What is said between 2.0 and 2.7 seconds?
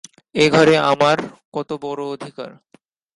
অধিকার!